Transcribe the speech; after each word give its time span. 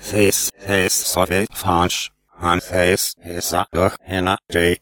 This 0.00 0.50
is 0.66 0.92
Zoviet 0.92 1.54
France, 1.54 2.10
and 2.40 2.62
this 2.62 3.14
is 3.24 3.52
a 3.52 3.66
good 3.72 3.92
energy. 4.06 4.80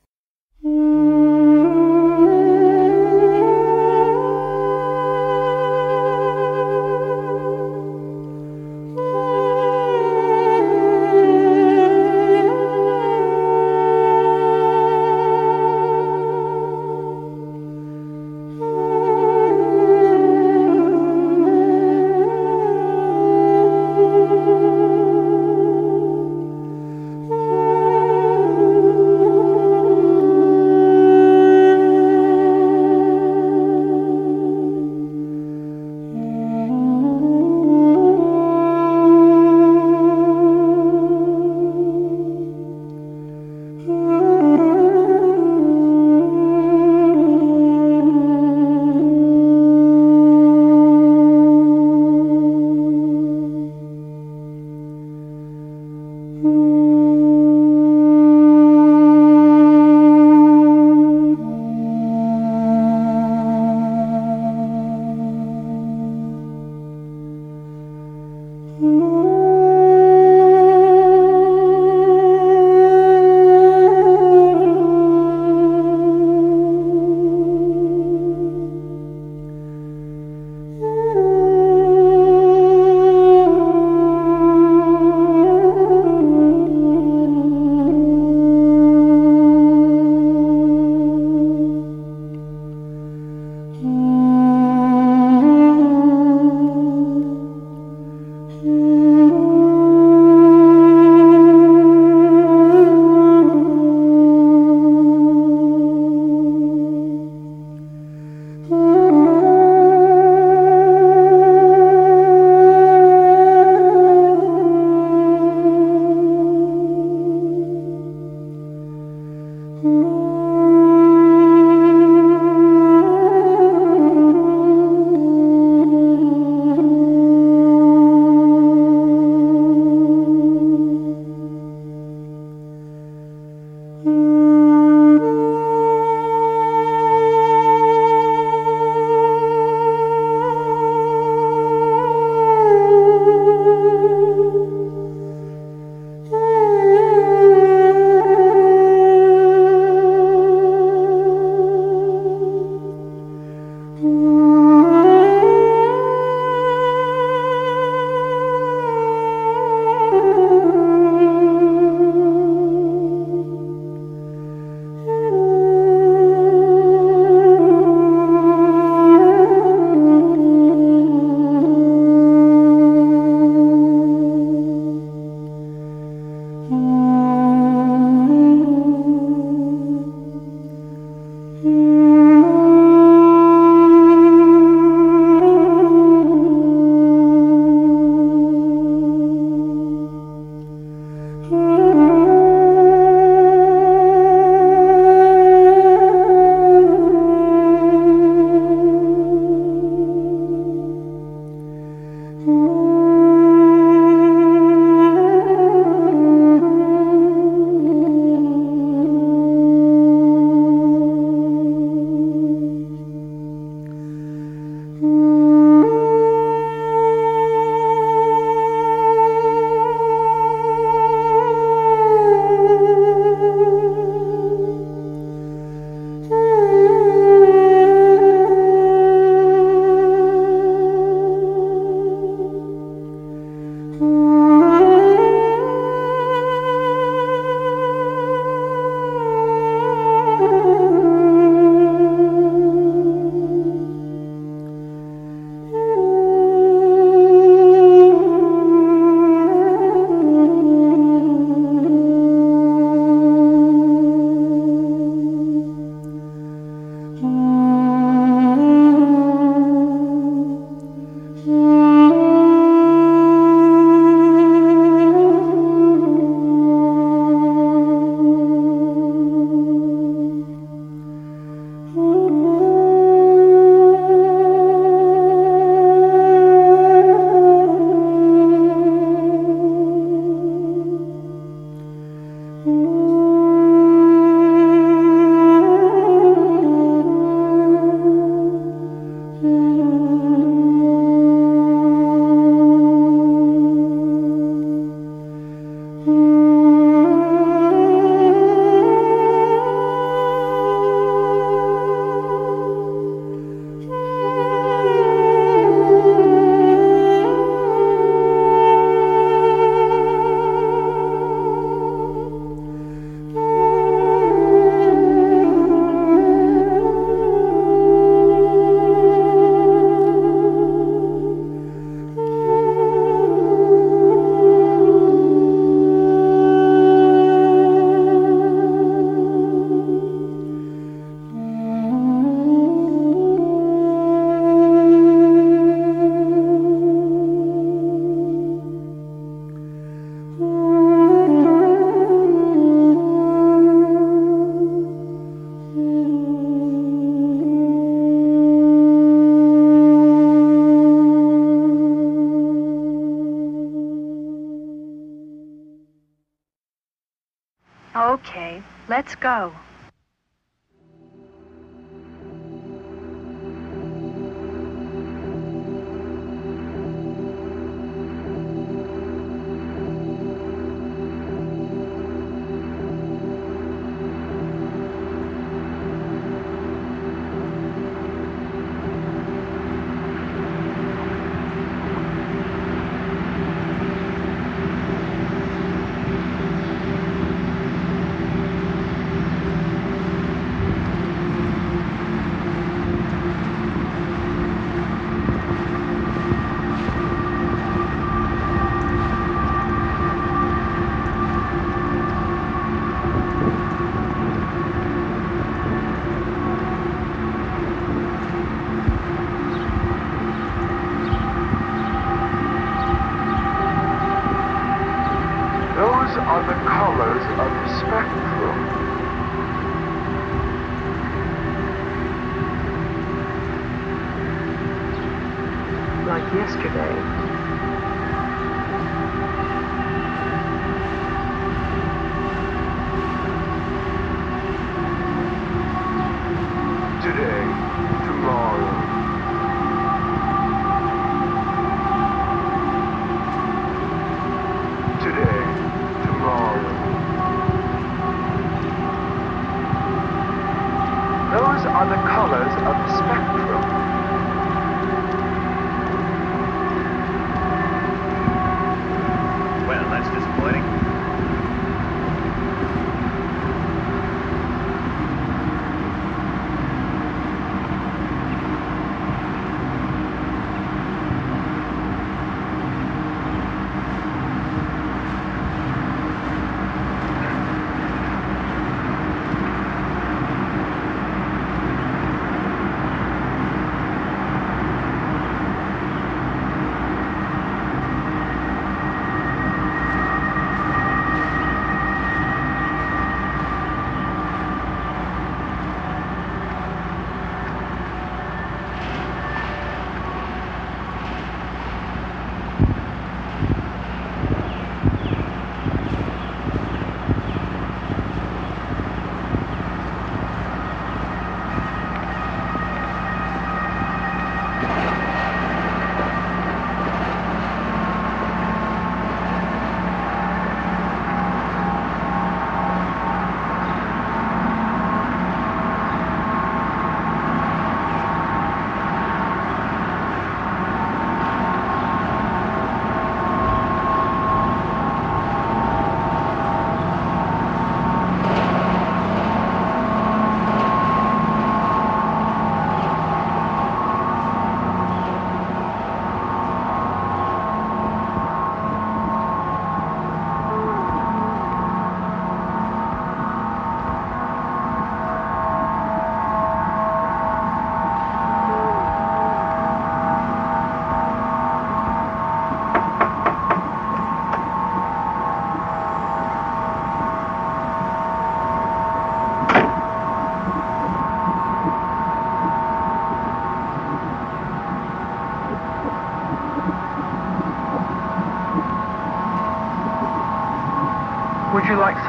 Let's 358.97 359.15
go. 359.17 359.53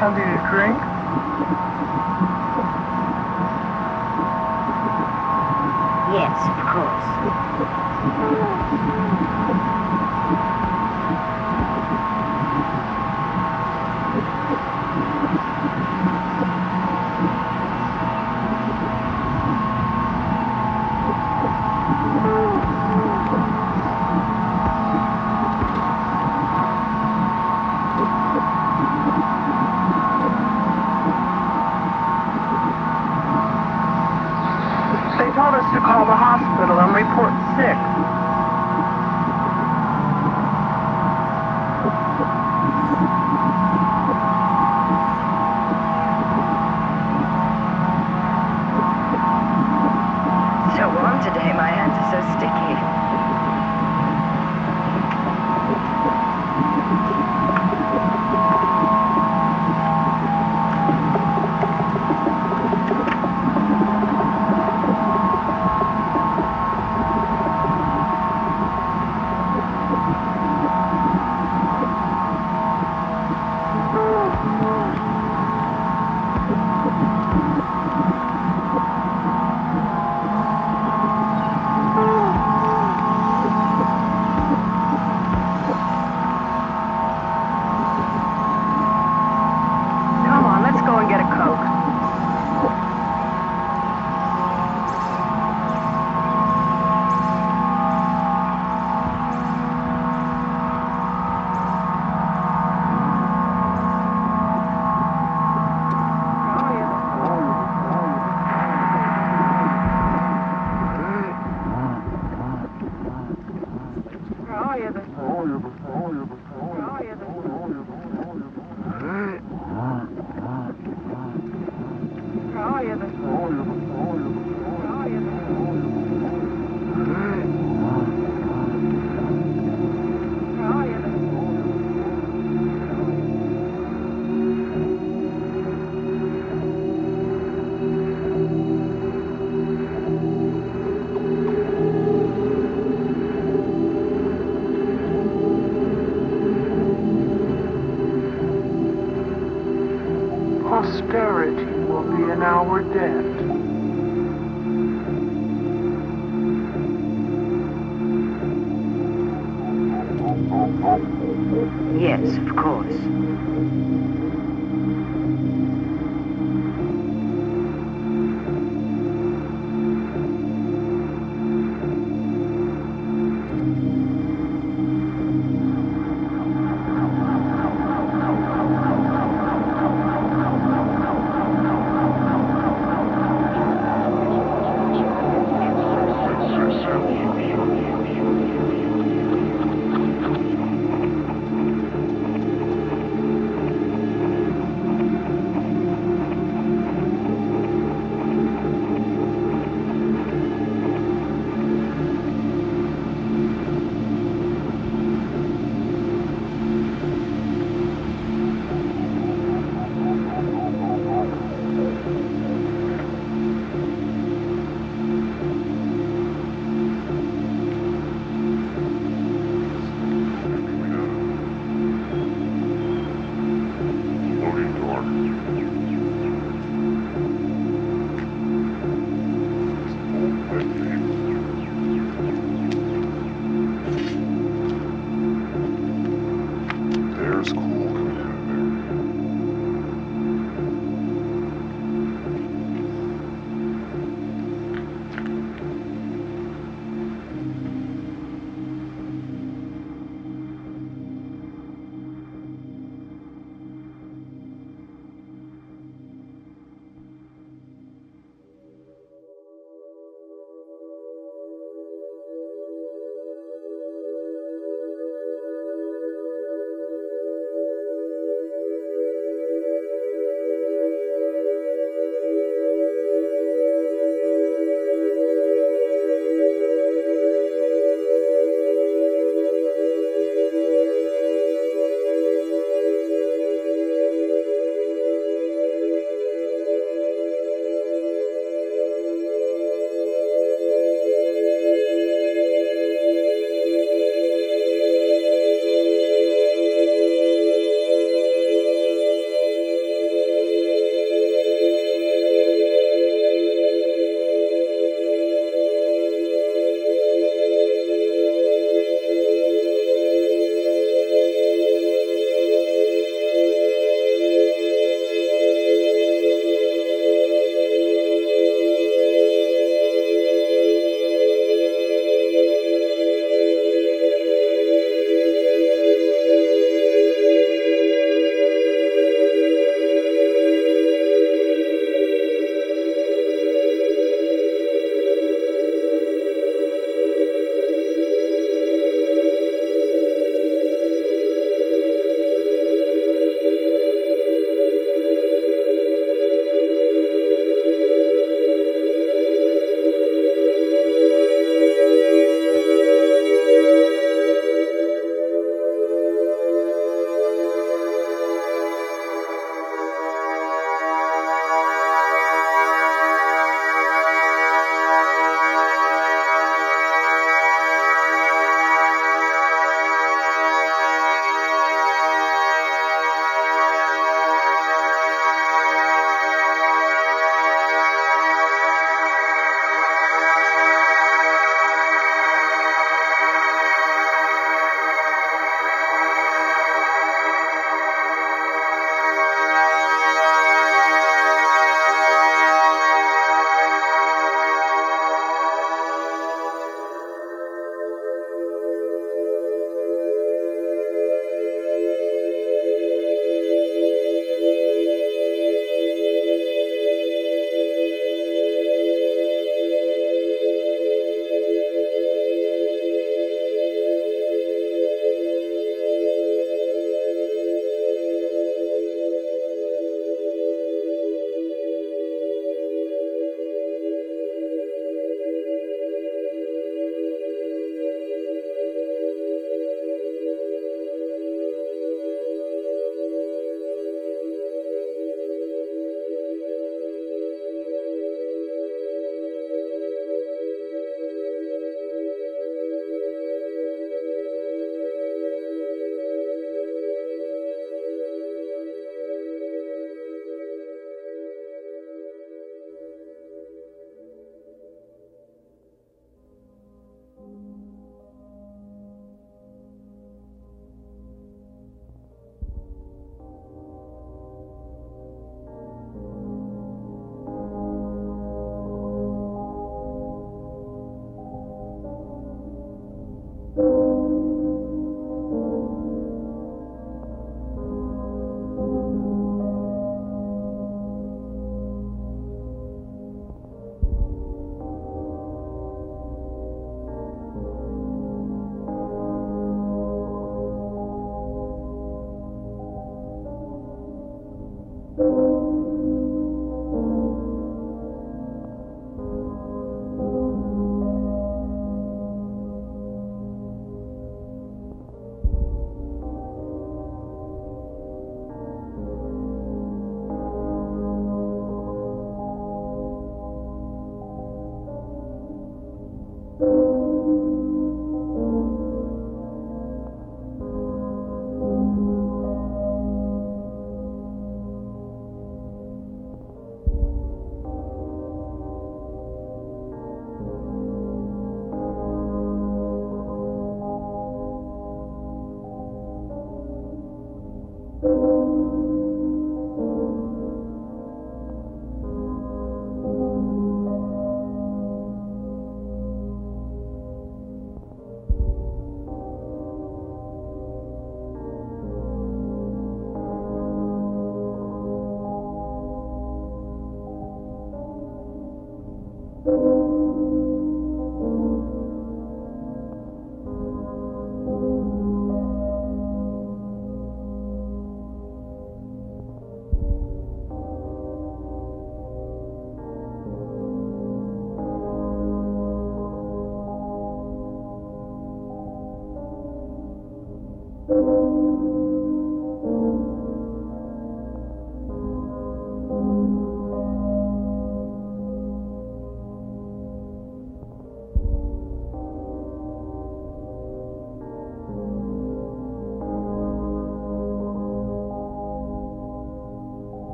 Something 0.00 0.24
to 0.24 0.38
drink? 0.50 0.87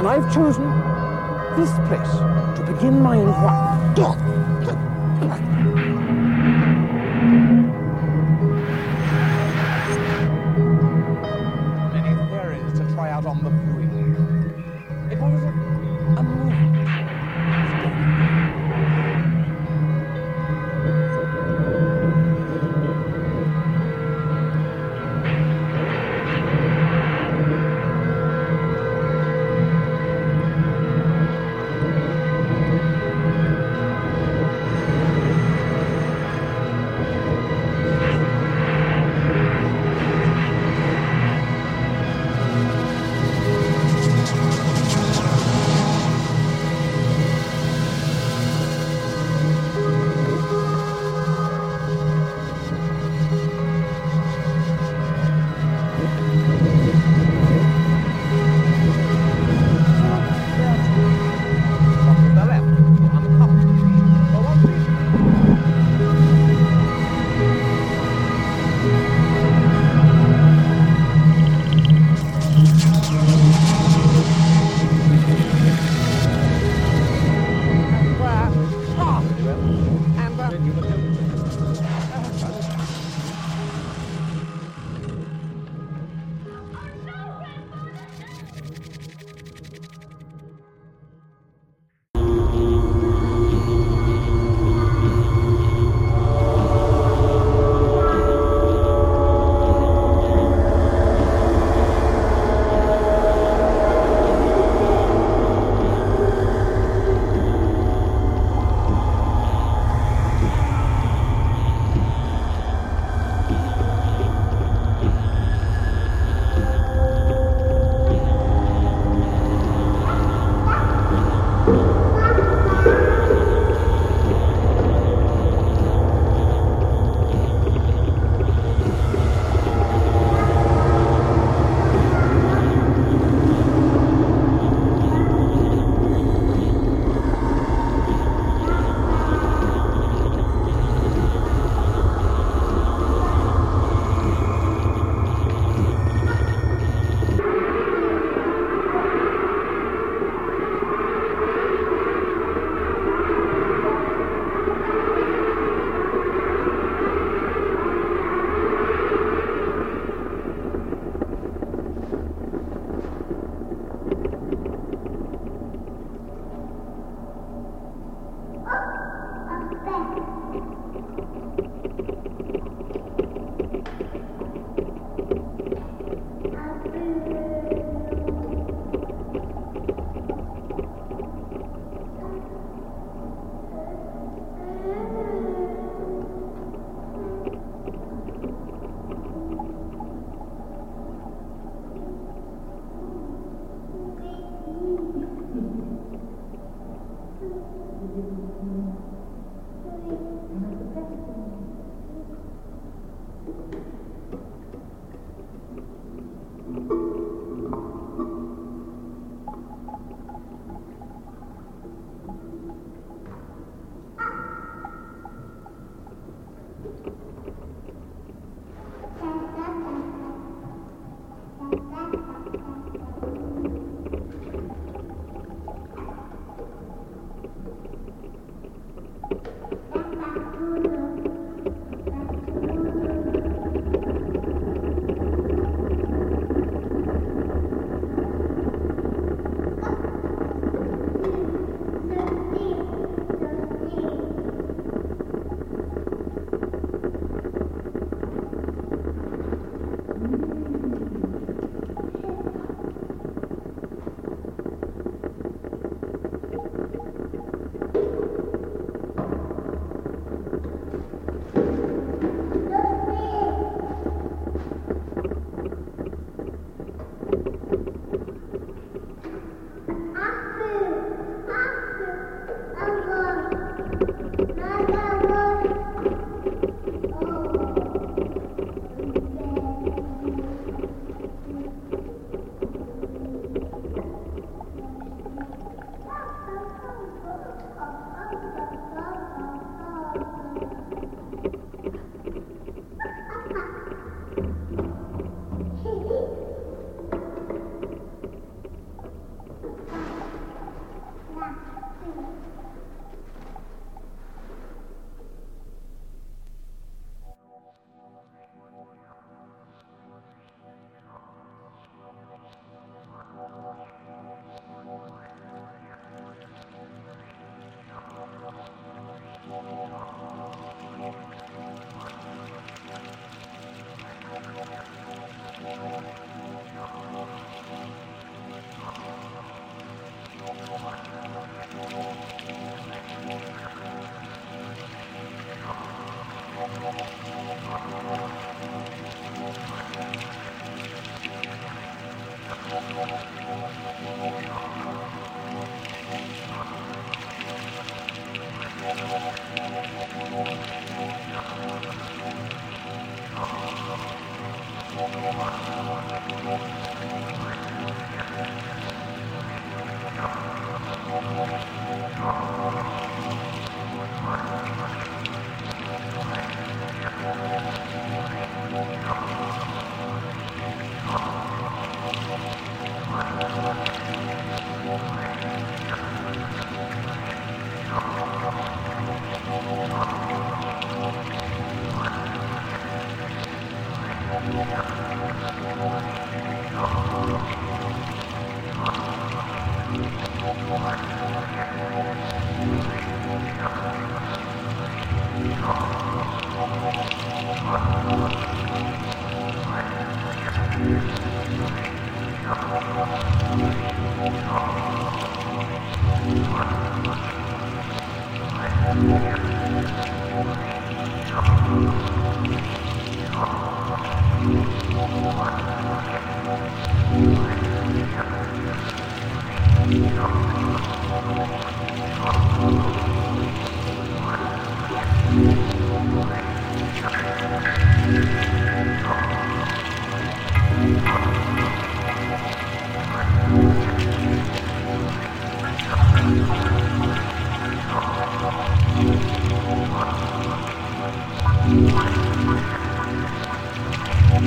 And 0.00 0.08
I've 0.08 0.32
chosen 0.32 0.64
this 1.58 1.70
place 1.86 2.10
to 2.56 2.64
begin 2.66 3.02
my 3.02 3.16
inquiry. 3.16 4.39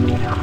Thank 0.05 0.42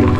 you. 0.00 0.15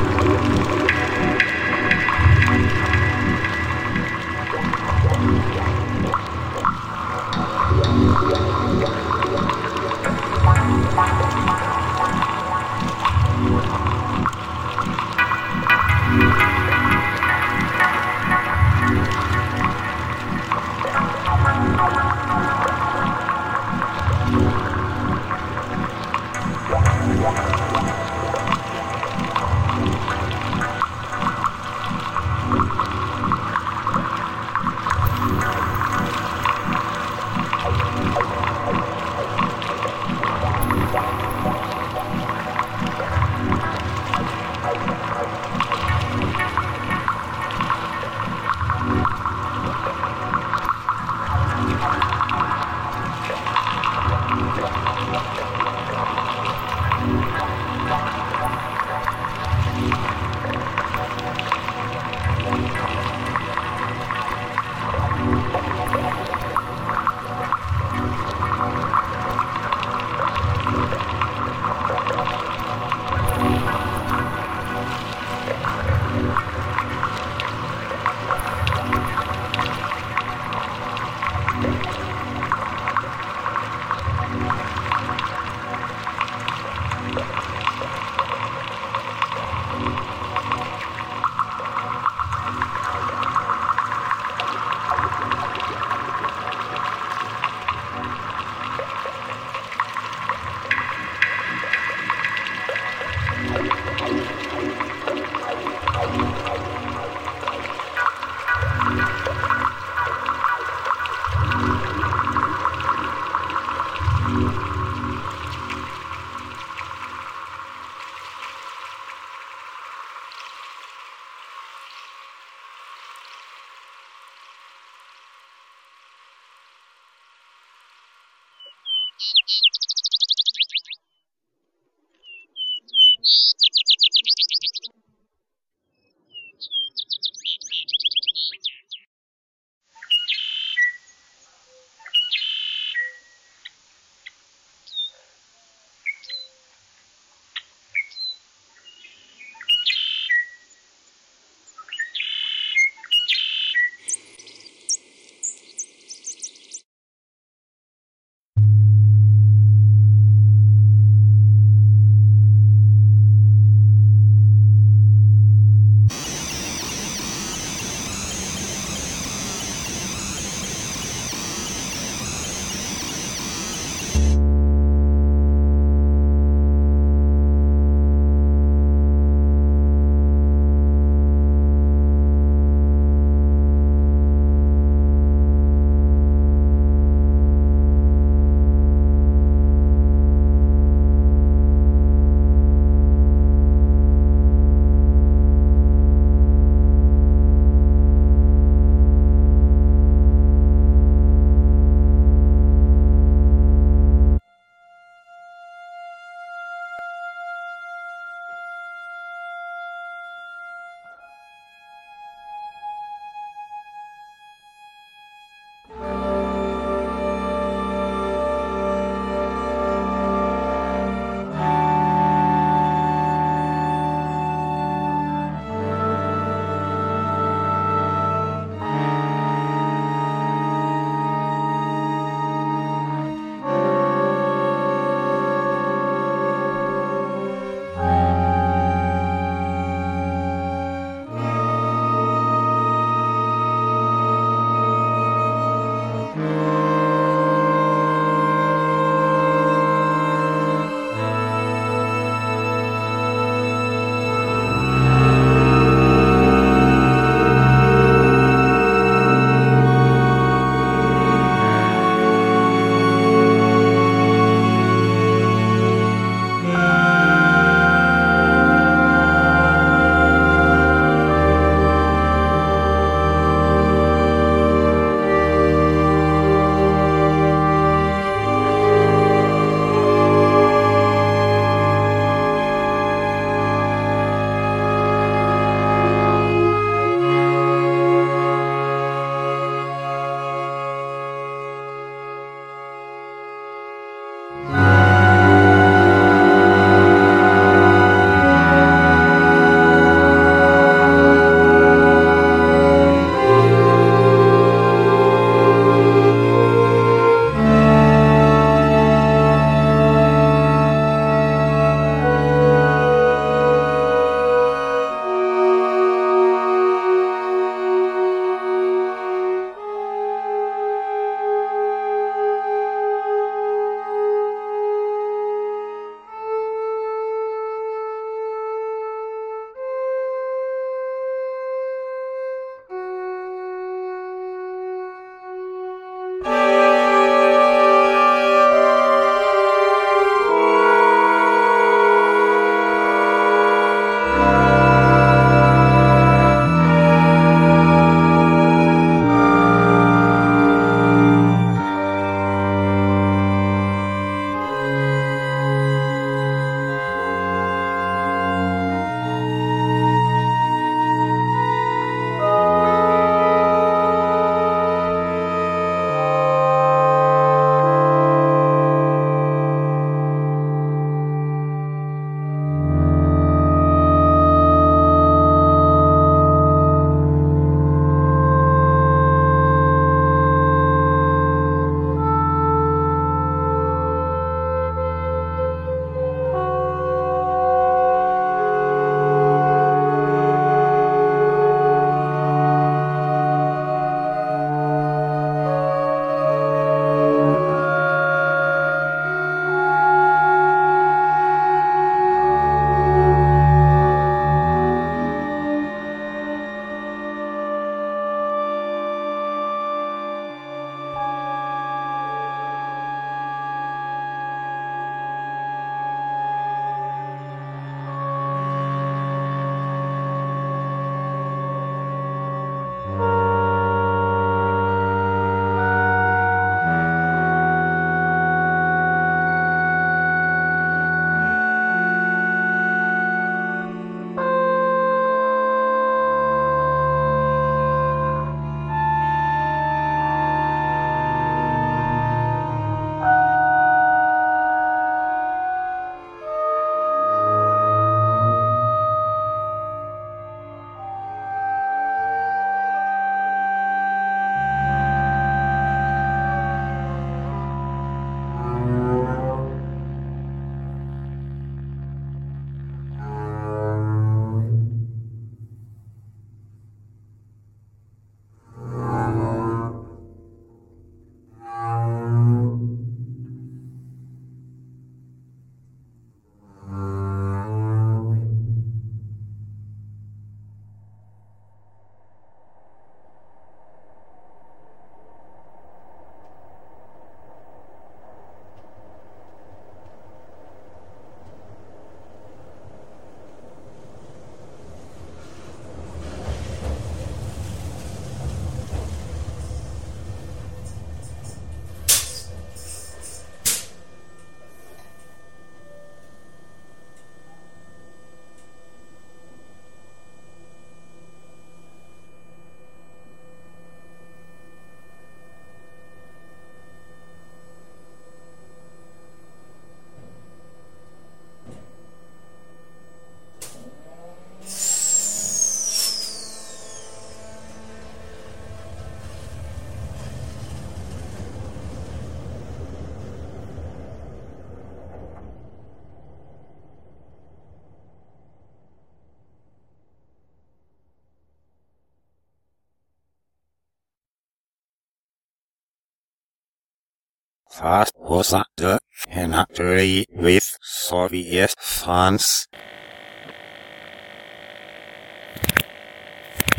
Fast 547.79 548.15
was 548.17 548.55
the 548.79 548.99
history 549.29 550.25
with 550.31 550.79
Zoviet 550.83 551.75
France 551.79 552.67